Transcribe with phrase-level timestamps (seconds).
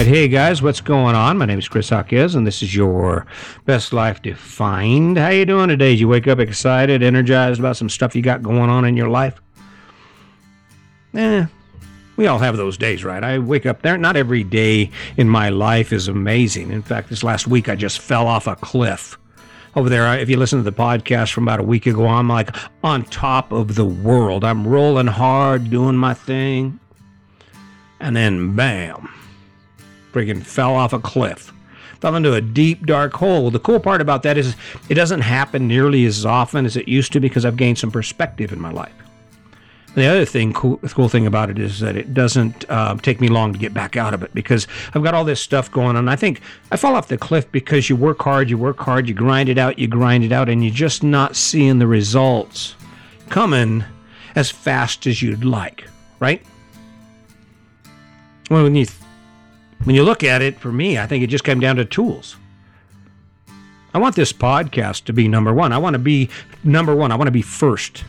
[0.00, 1.36] right, hey guys, what's going on?
[1.36, 3.26] My name is Chris Hawkes, and this is your
[3.66, 5.18] Best Life Defined.
[5.18, 5.90] How you doing today?
[5.90, 9.10] Did you wake up excited, energized about some stuff you got going on in your
[9.10, 9.38] life?
[11.12, 11.44] Eh,
[12.16, 13.22] we all have those days, right?
[13.22, 13.98] I wake up there.
[13.98, 16.70] Not every day in my life is amazing.
[16.70, 19.18] In fact, this last week I just fell off a cliff
[19.76, 20.18] over there.
[20.18, 23.52] If you listen to the podcast from about a week ago, I'm like on top
[23.52, 24.44] of the world.
[24.44, 26.80] I'm rolling hard, doing my thing.
[28.00, 29.10] And then, bam,
[30.12, 31.52] friggin' fell off a cliff.
[32.00, 33.50] Fell into a deep, dark hole.
[33.50, 34.56] The cool part about that is
[34.88, 38.52] it doesn't happen nearly as often as it used to because I've gained some perspective
[38.52, 38.94] in my life.
[39.94, 43.28] The other thing, cool, cool thing about it is that it doesn't uh, take me
[43.28, 46.08] long to get back out of it because I've got all this stuff going on.
[46.08, 49.14] I think I fall off the cliff because you work hard, you work hard, you
[49.14, 52.76] grind it out, you grind it out, and you're just not seeing the results
[53.30, 53.84] coming
[54.36, 55.84] as fast as you'd like,
[56.20, 56.42] right?
[58.48, 58.86] Well, when you
[59.84, 62.36] when you look at it, for me, I think it just came down to tools.
[63.92, 65.72] I want this podcast to be number one.
[65.72, 66.28] I want to be
[66.62, 67.10] number one.
[67.10, 68.04] I want to be first.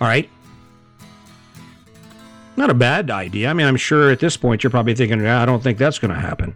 [0.00, 0.28] All right.
[2.56, 3.48] Not a bad idea.
[3.48, 6.12] I mean, I'm sure at this point you're probably thinking, I don't think that's going
[6.12, 6.54] to happen.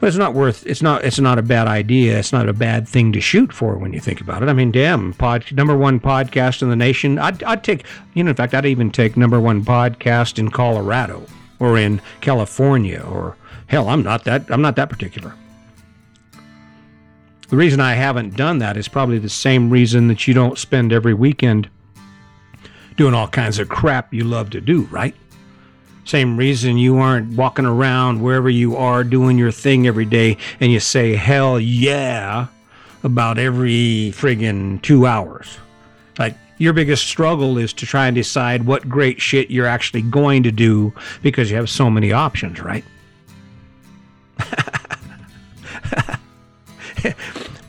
[0.00, 0.66] But it's not worth.
[0.66, 1.04] It's not.
[1.04, 2.18] It's not a bad idea.
[2.18, 4.50] It's not a bad thing to shoot for when you think about it.
[4.50, 7.18] I mean, damn, pod number one podcast in the nation.
[7.18, 7.86] I'd, I'd take.
[8.12, 11.24] You know, in fact, I'd even take number one podcast in Colorado
[11.58, 14.50] or in California or hell, I'm not that.
[14.50, 15.34] I'm not that particular.
[17.48, 20.92] The reason I haven't done that is probably the same reason that you don't spend
[20.92, 21.68] every weekend
[22.96, 25.14] doing all kinds of crap you love to do, right?
[26.04, 30.70] Same reason you aren't walking around wherever you are doing your thing every day and
[30.70, 32.48] you say hell yeah
[33.02, 35.58] about every friggin' two hours.
[36.18, 40.42] Like, your biggest struggle is to try and decide what great shit you're actually going
[40.44, 42.84] to do because you have so many options, right?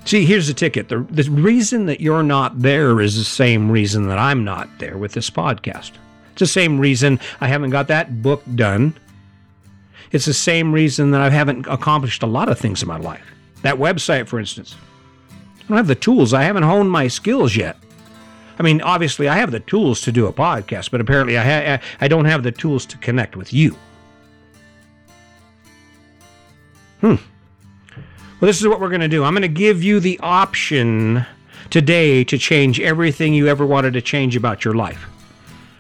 [0.06, 0.90] See, here's the ticket.
[0.90, 4.98] The, the reason that you're not there is the same reason that I'm not there
[4.98, 5.94] with this podcast.
[6.34, 8.96] It's the same reason I haven't got that book done.
[10.12, 13.26] It's the same reason that I haven't accomplished a lot of things in my life.
[13.64, 14.76] That website, for instance.
[15.32, 16.34] I don't have the tools.
[16.34, 17.78] I haven't honed my skills yet.
[18.58, 21.84] I mean, obviously, I have the tools to do a podcast, but apparently, I ha-
[22.00, 23.76] I don't have the tools to connect with you.
[27.02, 27.16] Hmm.
[28.40, 29.24] Well, this is what we're going to do.
[29.24, 31.26] I'm going to give you the option
[31.70, 35.08] today to change everything you ever wanted to change about your life.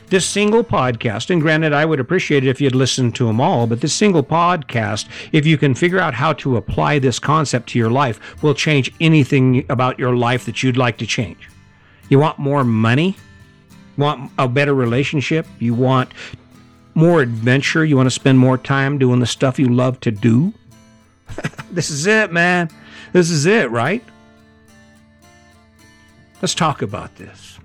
[0.07, 3.65] This single podcast, and granted, I would appreciate it if you'd listen to them all,
[3.65, 7.79] but this single podcast, if you can figure out how to apply this concept to
[7.79, 11.49] your life, will change anything about your life that you'd like to change.
[12.09, 13.15] You want more money?
[13.97, 15.47] Want a better relationship?
[15.59, 16.11] You want
[16.93, 17.83] more adventure?
[17.85, 20.53] You want to spend more time doing the stuff you love to do?
[21.71, 22.69] this is it, man.
[23.13, 24.03] This is it, right?
[26.41, 27.59] Let's talk about this.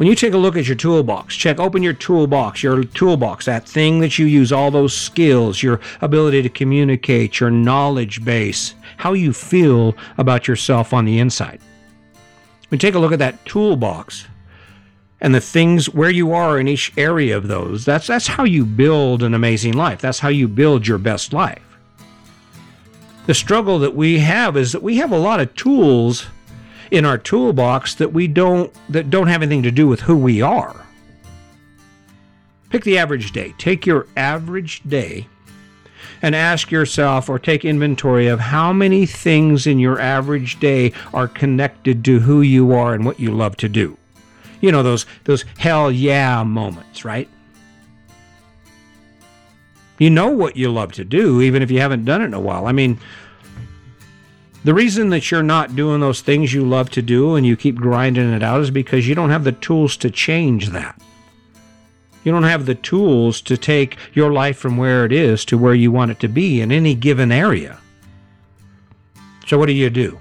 [0.00, 3.68] When you take a look at your toolbox, check open your toolbox, your toolbox, that
[3.68, 9.12] thing that you use, all those skills, your ability to communicate, your knowledge base, how
[9.12, 11.60] you feel about yourself on the inside.
[12.68, 14.26] When you take a look at that toolbox
[15.20, 18.64] and the things where you are in each area of those, that's that's how you
[18.64, 20.00] build an amazing life.
[20.00, 21.76] That's how you build your best life.
[23.26, 26.26] The struggle that we have is that we have a lot of tools
[26.90, 30.42] in our toolbox that we don't that don't have anything to do with who we
[30.42, 30.86] are.
[32.70, 33.54] Pick the average day.
[33.58, 35.26] Take your average day
[36.22, 41.28] and ask yourself or take inventory of how many things in your average day are
[41.28, 43.96] connected to who you are and what you love to do.
[44.60, 47.28] You know those those hell yeah moments, right?
[49.98, 52.40] You know what you love to do even if you haven't done it in a
[52.40, 52.66] while.
[52.66, 52.98] I mean,
[54.62, 57.76] the reason that you're not doing those things you love to do and you keep
[57.76, 61.00] grinding it out is because you don't have the tools to change that.
[62.24, 65.74] You don't have the tools to take your life from where it is to where
[65.74, 67.78] you want it to be in any given area.
[69.46, 70.18] So, what do you do?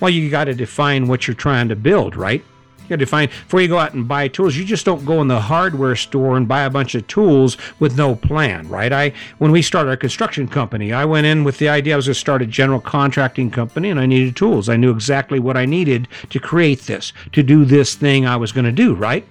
[0.00, 2.44] Well, you got to define what you're trying to build, right?
[2.84, 4.56] You got to define before you go out and buy tools.
[4.56, 7.96] You just don't go in the hardware store and buy a bunch of tools with
[7.96, 8.92] no plan, right?
[8.92, 12.06] I when we started our construction company, I went in with the idea I was
[12.06, 14.68] going to start a general contracting company and I needed tools.
[14.68, 18.52] I knew exactly what I needed to create this, to do this thing I was
[18.52, 19.26] going to do, right?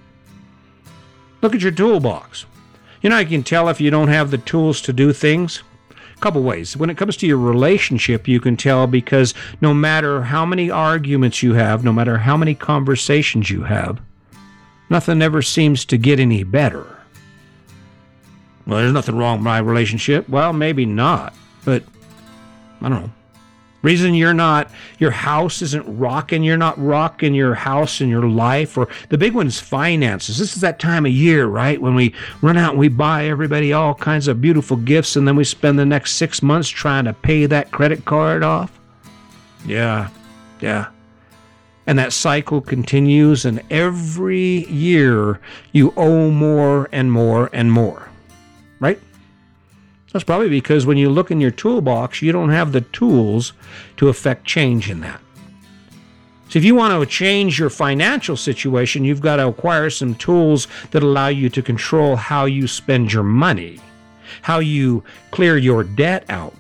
[1.44, 2.46] Look at your toolbox.
[3.04, 5.62] You know, I can tell if you don't have the tools to do things.
[6.24, 6.78] Couple ways.
[6.78, 11.44] When it comes to your relationship, you can tell because no matter how many arguments
[11.44, 14.00] you have, no matter how many conversations you have,
[14.90, 17.02] nothing ever seems to get any better.
[18.66, 20.30] Well, there's nothing wrong with my relationship.
[20.30, 21.34] Well, maybe not,
[21.66, 21.84] but
[22.80, 23.12] I don't know.
[23.84, 28.78] Reason you're not, your house isn't rocking, you're not rocking your house and your life,
[28.78, 30.38] or the big one's finances.
[30.40, 31.80] This is that time of year, right?
[31.82, 35.36] When we run out and we buy everybody all kinds of beautiful gifts, and then
[35.36, 38.72] we spend the next six months trying to pay that credit card off.
[39.66, 40.10] Yeah,
[40.62, 40.88] yeah.
[41.86, 45.42] And that cycle continues, and every year
[45.74, 48.10] you owe more and more and more?
[50.14, 53.54] That's probably because when you look in your toolbox, you don't have the tools
[53.98, 55.20] to affect change in that.
[56.50, 60.68] So, if you want to change your financial situation, you've got to acquire some tools
[60.92, 63.80] that allow you to control how you spend your money,
[64.44, 66.54] how you clear your debt out,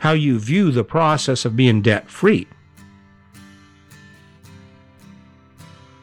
[0.00, 2.48] how you view the process of being debt free.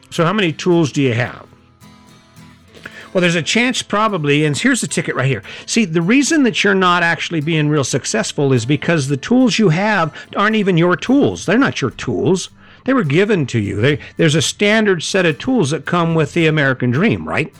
[0.08, 1.45] So, how many tools do you have?
[3.16, 5.42] Well, there's a chance probably, and here's the ticket right here.
[5.64, 9.70] See, the reason that you're not actually being real successful is because the tools you
[9.70, 11.46] have aren't even your tools.
[11.46, 12.50] They're not your tools.
[12.84, 13.80] They were given to you.
[13.80, 17.50] They, there's a standard set of tools that come with the American dream, right?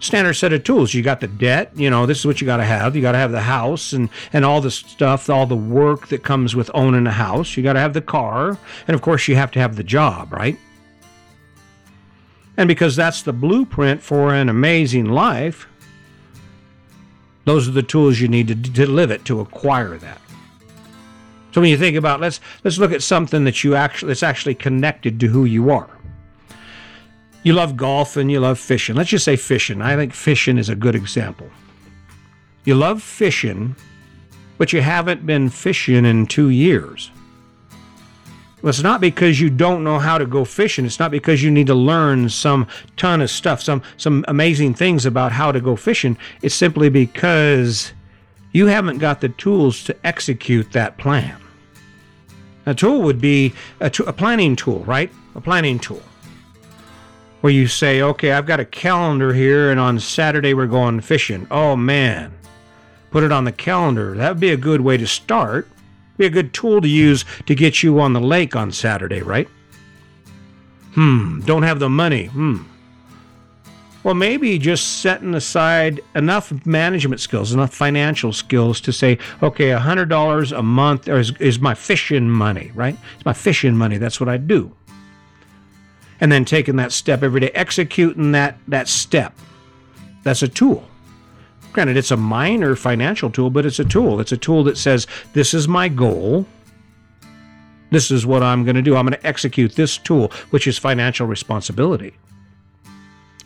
[0.00, 0.94] Standard set of tools.
[0.94, 2.96] You got the debt, you know, this is what you got to have.
[2.96, 6.24] You got to have the house and, and all the stuff, all the work that
[6.24, 7.56] comes with owning a house.
[7.56, 8.58] You got to have the car.
[8.88, 10.58] And of course, you have to have the job, right?
[12.56, 15.66] And because that's the blueprint for an amazing life,
[17.44, 20.20] those are the tools you need to, to live it to acquire that.
[21.52, 24.56] So when you think about let's let's look at something that you actually that's actually
[24.56, 25.90] connected to who you are.
[27.44, 28.96] You love golf and you love fishing.
[28.96, 29.82] Let's just say fishing.
[29.82, 31.48] I think fishing is a good example.
[32.64, 33.76] You love fishing,
[34.56, 37.10] but you haven't been fishing in 2 years.
[38.64, 40.86] Well, it's not because you don't know how to go fishing.
[40.86, 42.66] It's not because you need to learn some
[42.96, 46.16] ton of stuff, some some amazing things about how to go fishing.
[46.40, 47.92] It's simply because
[48.52, 51.36] you haven't got the tools to execute that plan.
[52.64, 55.12] A tool would be a, t- a planning tool, right?
[55.34, 56.02] A planning tool.
[57.42, 61.46] Where you say, okay, I've got a calendar here, and on Saturday we're going fishing.
[61.50, 62.32] Oh man,
[63.10, 64.14] put it on the calendar.
[64.14, 65.68] That would be a good way to start.
[66.16, 69.48] Be a good tool to use to get you on the lake on Saturday, right?
[70.92, 72.26] Hmm, don't have the money.
[72.26, 72.62] Hmm.
[74.04, 80.58] Well, maybe just setting aside enough management skills, enough financial skills to say, okay, $100
[80.58, 82.96] a month is, is my fishing money, right?
[83.16, 83.96] It's my fishing money.
[83.96, 84.76] That's what I do.
[86.20, 89.34] And then taking that step every day, executing that, that step.
[90.22, 90.86] That's a tool.
[91.74, 94.20] Granted, it's a minor financial tool, but it's a tool.
[94.20, 96.46] It's a tool that says, This is my goal.
[97.90, 98.96] This is what I'm going to do.
[98.96, 102.14] I'm going to execute this tool, which is financial responsibility.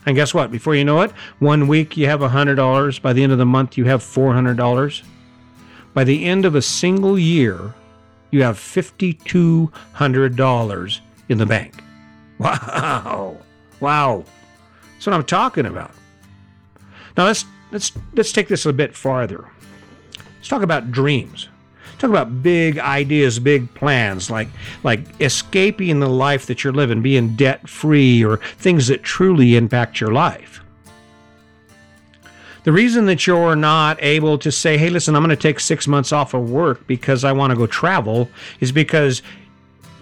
[0.04, 0.52] And guess what?
[0.52, 3.02] Before you know it, one week you have $100.
[3.02, 5.02] By the end of the month, you have $400.
[5.94, 7.72] By the end of a single year,
[8.30, 11.74] you have $5,200 in the bank.
[12.40, 13.36] Wow.
[13.80, 14.24] Wow.
[14.94, 15.90] That's what I'm talking about.
[17.16, 19.48] Now let's let's let's take this a bit farther.
[20.36, 21.48] Let's talk about dreams.
[21.98, 24.48] Talk about big ideas, big plans, like
[24.84, 30.00] like escaping the life that you're living, being debt free, or things that truly impact
[30.00, 30.62] your life.
[32.64, 35.88] The reason that you're not able to say, hey, listen, I'm going to take six
[35.88, 38.28] months off of work because I want to go travel
[38.60, 39.22] is because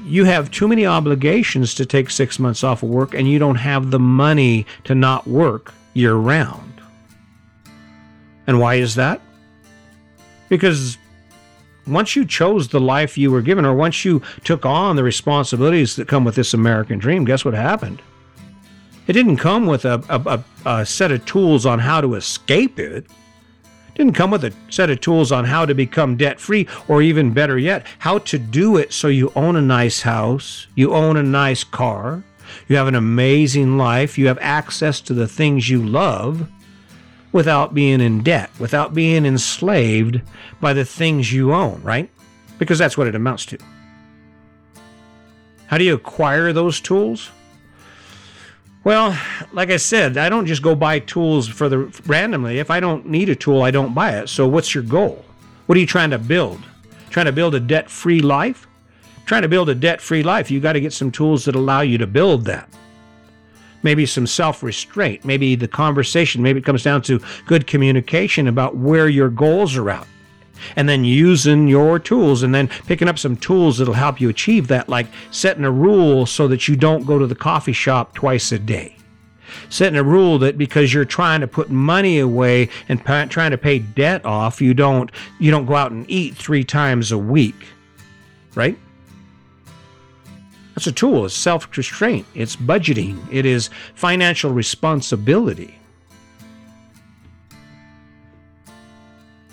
[0.04, 3.56] you have too many obligations to take six months off of work and you don't
[3.56, 6.65] have the money to not work year round.
[8.46, 9.20] And why is that?
[10.48, 10.98] Because
[11.86, 15.96] once you chose the life you were given, or once you took on the responsibilities
[15.96, 18.02] that come with this American dream, guess what happened?
[19.06, 23.04] It didn't come with a, a, a, set of tools on how to escape it.
[23.04, 27.02] It didn't come with a set of tools on how to become debt free, or
[27.02, 31.16] even better yet, how to do it so you own a nice house, you own
[31.16, 32.24] a nice car,
[32.68, 36.48] you have an amazing life, you have access to the things you love
[37.36, 40.22] without being in debt, without being enslaved
[40.58, 42.08] by the things you own, right?
[42.58, 43.58] Because that's what it amounts to.
[45.66, 47.30] How do you acquire those tools?
[48.84, 49.18] Well,
[49.52, 52.58] like I said, I don't just go buy tools for the randomly.
[52.58, 54.30] If I don't need a tool, I don't buy it.
[54.30, 55.22] So what's your goal?
[55.66, 56.62] What are you trying to build?
[57.10, 58.66] Trying to build a debt-free life?
[59.26, 61.98] Trying to build a debt-free life, you got to get some tools that allow you
[61.98, 62.66] to build that
[63.86, 68.76] maybe some self restraint, maybe the conversation, maybe it comes down to good communication about
[68.76, 70.06] where your goals are at.
[70.74, 74.66] And then using your tools and then picking up some tools that'll help you achieve
[74.68, 78.50] that, like setting a rule so that you don't go to the coffee shop twice
[78.50, 78.96] a day.
[79.68, 83.58] setting a rule that because you're trying to put money away and pa- trying to
[83.58, 87.66] pay debt off, you don't you don't go out and eat three times a week,
[88.56, 88.76] right?
[90.76, 91.24] That's a tool.
[91.24, 92.26] It's self restraint.
[92.34, 93.18] It's budgeting.
[93.32, 95.78] It is financial responsibility.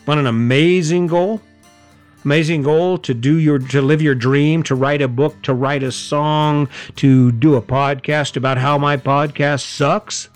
[0.05, 1.39] Want an amazing goal?
[2.25, 5.81] Amazing goal to do your to live your dream, to write a book, to write
[5.81, 10.27] a song, to do a podcast about how my podcast sucks.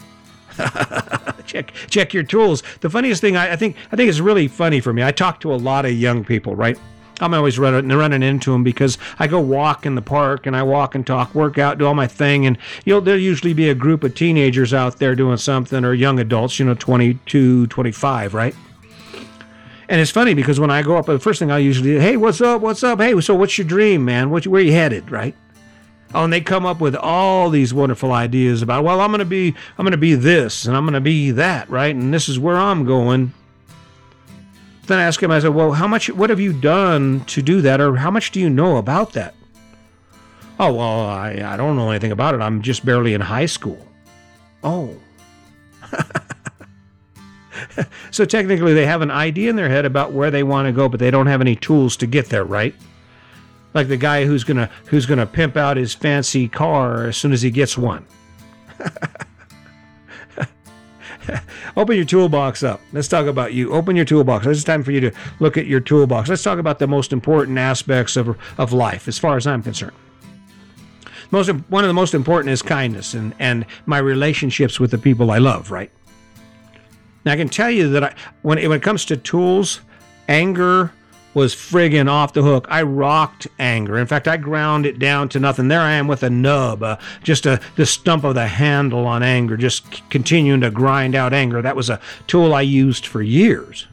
[1.46, 2.64] check check your tools.
[2.80, 5.04] The funniest thing I, I think I think is really funny for me.
[5.04, 6.80] I talk to a lot of young people, right?
[7.20, 10.64] I'm always running, running into them because I go walk in the park and I
[10.64, 12.46] walk and talk, work out, do all my thing.
[12.46, 15.94] And, you know, there'll usually be a group of teenagers out there doing something or
[15.94, 18.56] young adults, you know, 22, 25, right?
[19.90, 22.18] And it's funny because when I go up, the first thing I usually do, hey,
[22.18, 22.62] what's up?
[22.62, 23.00] What's up?
[23.00, 24.30] Hey, so what's your dream, man?
[24.30, 25.34] What, where you headed, right?
[26.14, 29.56] Oh, and they come up with all these wonderful ideas about, well, I'm gonna be,
[29.78, 31.94] I'm gonna be this, and I'm gonna be that, right?
[31.94, 33.34] And this is where I'm going.
[34.88, 37.62] Then I ask him, I said, well, how much, what have you done to do
[37.62, 39.36] that, or how much do you know about that?
[40.60, 42.42] Oh, well, I, I don't know anything about it.
[42.42, 43.86] I'm just barely in high school.
[44.64, 44.96] Oh.
[48.12, 50.90] so technically, they have an idea in their head about where they want to go,
[50.90, 52.74] but they don't have any tools to get there, right?
[53.74, 57.44] Like the guy who's gonna who's gonna pimp out his fancy car as soon as
[57.44, 58.06] he gets one.
[61.78, 62.82] Open your toolbox up.
[62.94, 63.74] Let's talk about you.
[63.74, 64.46] Open your toolbox.
[64.46, 66.30] It's time for you to look at your toolbox.
[66.30, 69.96] Let's talk about the most important aspects of, of life, as far as I'm concerned.
[71.32, 75.30] Most one of the most important is kindness and, and my relationships with the people
[75.32, 75.92] I love, right?
[77.26, 79.82] Now I can tell you that I, when, when it comes to tools,
[80.30, 80.94] anger,
[81.38, 82.66] was friggin' off the hook.
[82.68, 84.00] I rocked anger.
[84.00, 85.68] In fact, I ground it down to nothing.
[85.68, 89.22] There I am with a nub, uh, just a the stump of the handle on
[89.22, 91.62] anger, just c- continuing to grind out anger.
[91.62, 93.86] That was a tool I used for years.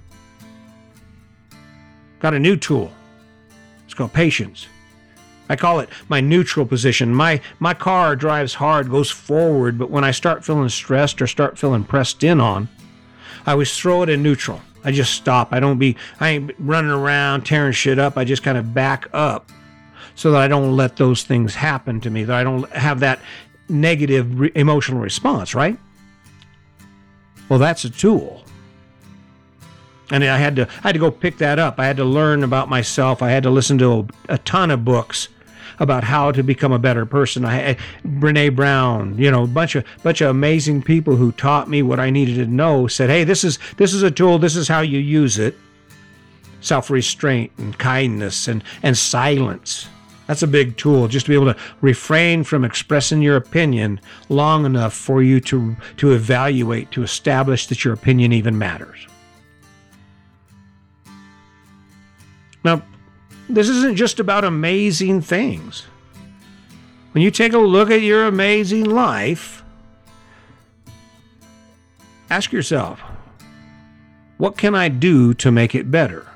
[2.18, 2.90] Got a new tool.
[3.84, 4.66] It's called patience.
[5.46, 7.14] I call it my neutral position.
[7.14, 11.58] My my car drives hard, goes forward, but when I start feeling stressed or start
[11.58, 12.70] feeling pressed in on,
[13.44, 14.62] I always throw it in neutral.
[14.84, 15.52] I just stop.
[15.52, 18.16] I don't be, I ain't running around tearing shit up.
[18.18, 19.50] I just kind of back up
[20.14, 23.20] so that I don't let those things happen to me, that I don't have that
[23.68, 25.78] negative re- emotional response, right?
[27.48, 28.44] Well, that's a tool.
[30.10, 31.80] And I had to, I had to go pick that up.
[31.80, 33.22] I had to learn about myself.
[33.22, 33.92] I had to listen to
[34.28, 35.28] a, a ton of books
[35.78, 37.44] about how to become a better person.
[37.44, 37.76] I, I
[38.06, 42.00] Brene Brown, you know, a bunch of bunch of amazing people who taught me what
[42.00, 42.86] I needed to know.
[42.86, 44.38] Said, "Hey, this is this is a tool.
[44.38, 45.56] This is how you use it.
[46.60, 49.88] Self-restraint and kindness and and silence."
[50.26, 54.00] That's a big tool, just to be able to refrain from expressing your opinion
[54.30, 59.06] long enough for you to, to evaluate, to establish that your opinion even matters.
[62.64, 62.82] Now,
[63.48, 65.86] this isn't just about amazing things.
[67.12, 69.62] When you take a look at your amazing life,
[72.30, 73.00] ask yourself,
[74.38, 76.26] what can I do to make it better?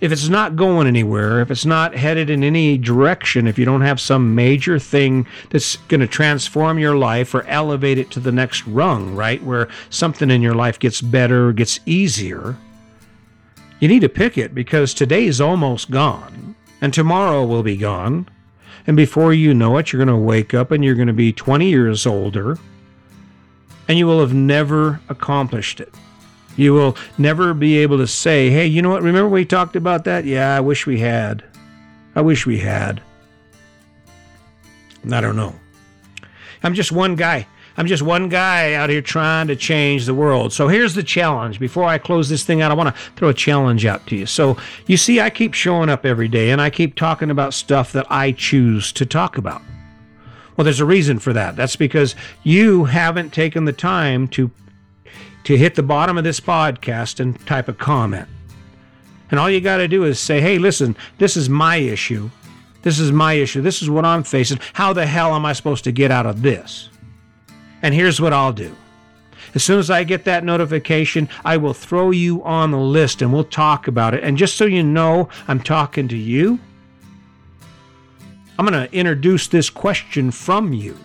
[0.00, 3.80] If it's not going anywhere, if it's not headed in any direction, if you don't
[3.80, 8.30] have some major thing that's going to transform your life or elevate it to the
[8.30, 9.42] next rung, right?
[9.42, 12.56] Where something in your life gets better, gets easier,
[13.84, 18.26] you need to pick it because today's almost gone and tomorrow will be gone.
[18.86, 21.34] And before you know it, you're going to wake up and you're going to be
[21.34, 22.56] 20 years older
[23.86, 25.92] and you will have never accomplished it.
[26.56, 29.02] You will never be able to say, hey, you know what?
[29.02, 30.24] Remember we talked about that?
[30.24, 31.44] Yeah, I wish we had.
[32.14, 33.02] I wish we had.
[35.12, 35.54] I don't know.
[36.62, 37.46] I'm just one guy.
[37.76, 40.52] I'm just one guy out here trying to change the world.
[40.52, 41.58] So here's the challenge.
[41.58, 44.26] Before I close this thing out, I want to throw a challenge out to you.
[44.26, 47.92] So you see, I keep showing up every day and I keep talking about stuff
[47.92, 49.62] that I choose to talk about.
[50.56, 51.56] Well, there's a reason for that.
[51.56, 52.14] That's because
[52.44, 54.50] you haven't taken the time to
[55.44, 58.26] to hit the bottom of this podcast and type a comment.
[59.30, 62.30] And all you got to do is say, "Hey, listen, this is my issue.
[62.82, 63.60] This is my issue.
[63.60, 64.58] This is what I'm facing.
[64.74, 66.88] How the hell am I supposed to get out of this?"
[67.84, 68.74] And here's what I'll do.
[69.54, 73.30] As soon as I get that notification, I will throw you on the list and
[73.30, 74.24] we'll talk about it.
[74.24, 76.58] And just so you know, I'm talking to you.
[78.58, 80.98] I'm going to introduce this question from you.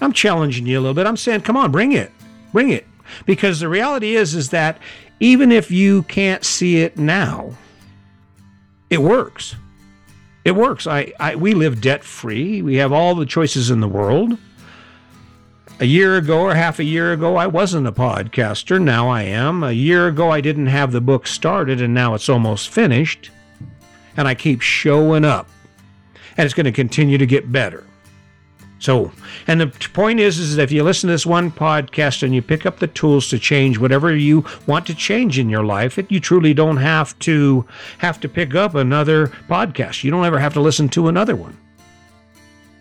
[0.00, 1.06] I'm challenging you a little bit.
[1.06, 2.10] I'm saying, come on, bring it.
[2.52, 2.84] Bring it.
[3.24, 4.76] Because the reality is is that
[5.20, 7.52] even if you can't see it now,
[8.90, 9.54] it works.
[10.44, 10.88] It works.
[10.88, 12.60] I, I we live debt free.
[12.60, 14.36] We have all the choices in the world.
[15.80, 18.78] A year ago or half a year ago, I wasn't a podcaster.
[18.78, 19.64] Now I am.
[19.64, 23.30] A year ago, I didn't have the book started, and now it's almost finished.
[24.14, 25.48] And I keep showing up.
[26.36, 27.86] And it's going to continue to get better.
[28.78, 29.10] So,
[29.46, 32.42] and the point is, is that if you listen to this one podcast and you
[32.42, 36.12] pick up the tools to change whatever you want to change in your life, it,
[36.12, 37.66] you truly don't have to
[37.98, 40.04] have to pick up another podcast.
[40.04, 41.56] You don't ever have to listen to another one.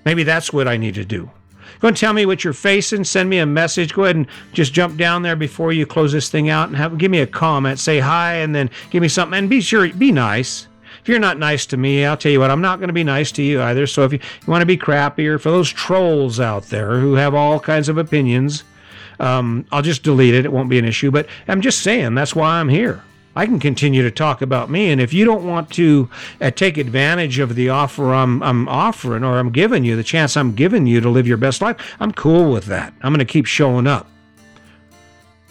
[0.04, 1.32] Maybe that's what I need to do.
[1.80, 3.04] Go and tell me what you're facing.
[3.04, 3.94] Send me a message.
[3.94, 6.98] Go ahead and just jump down there before you close this thing out and have
[6.98, 7.80] give me a comment.
[7.80, 9.38] Say hi and then give me something.
[9.38, 10.68] And be sure, be nice
[11.02, 13.04] if you're not nice to me, I'll tell you what, I'm not going to be
[13.04, 13.88] nice to you either.
[13.88, 17.34] So if you, you want to be crappier, for those trolls out there who have
[17.34, 18.64] all kinds of opinions,
[19.20, 20.46] um, I'll just delete it.
[20.46, 21.12] It won't be an issue.
[21.12, 23.04] But I'm just saying, that's why I'm here.
[23.36, 24.92] I can continue to talk about me.
[24.92, 26.10] And if you don't want to
[26.42, 30.36] uh, take advantage of the offer I'm, I'm offering or I'm giving you, the chance
[30.36, 32.94] I'm giving you to live your best life, I'm cool with that.
[33.02, 34.08] I'm going to keep showing up.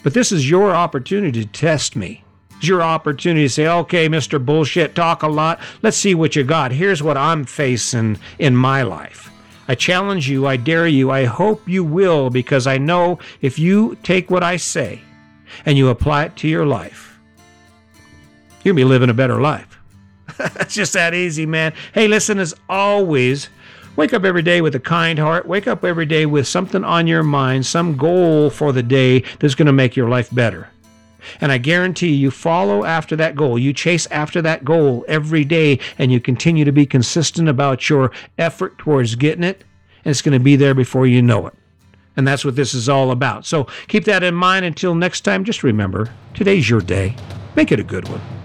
[0.02, 2.24] But this is your opportunity to test me.
[2.56, 4.44] It's your opportunity to say, okay, Mr.
[4.44, 5.60] Bullshit, talk a lot.
[5.82, 6.72] Let's see what you got.
[6.72, 9.30] Here's what I'm facing in my life.
[9.68, 13.96] I challenge you, I dare you, I hope you will, because I know if you
[14.02, 15.02] take what I say
[15.66, 17.17] and you apply it to your life,
[18.68, 19.80] you'll be living a better life.
[20.38, 21.72] it's just that easy, man.
[21.94, 23.48] Hey, listen, as always,
[23.96, 25.46] wake up every day with a kind heart.
[25.46, 29.54] Wake up every day with something on your mind, some goal for the day that's
[29.54, 30.68] going to make your life better.
[31.40, 33.58] And I guarantee you follow after that goal.
[33.58, 38.12] You chase after that goal every day and you continue to be consistent about your
[38.36, 39.64] effort towards getting it.
[40.04, 41.54] And it's going to be there before you know it.
[42.16, 43.46] And that's what this is all about.
[43.46, 45.44] So keep that in mind until next time.
[45.44, 47.16] Just remember today's your day.
[47.56, 48.37] Make it a good one.